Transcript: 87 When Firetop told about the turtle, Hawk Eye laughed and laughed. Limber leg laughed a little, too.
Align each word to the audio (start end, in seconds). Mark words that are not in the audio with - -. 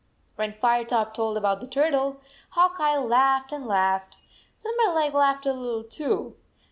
87 0.33 0.35
When 0.35 0.51
Firetop 0.59 1.13
told 1.13 1.37
about 1.37 1.61
the 1.61 1.67
turtle, 1.67 2.21
Hawk 2.49 2.77
Eye 2.79 2.97
laughed 2.97 3.51
and 3.51 3.67
laughed. 3.67 4.17
Limber 4.65 4.95
leg 4.99 5.13
laughed 5.13 5.45
a 5.45 5.53
little, 5.53 5.83
too. 5.83 6.35